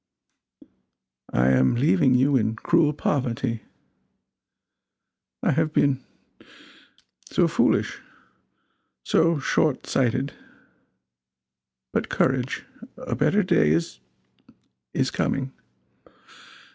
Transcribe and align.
"I 1.31 1.49
am 1.51 1.75
leaving 1.75 2.15
you 2.15 2.35
in 2.35 2.55
cruel 2.55 2.91
poverty. 2.91 3.61
I 5.43 5.51
have 5.51 5.73
been 5.73 6.03
so 7.29 7.47
foolish 7.47 8.01
so 9.05 9.37
short 9.37 9.85
sighted. 9.85 10.33
But 11.93 12.09
courage! 12.09 12.65
A 12.97 13.13
better 13.15 13.43
day 13.43 13.69
is 13.69 13.99
is 14.95 15.11
coming. 15.11 15.53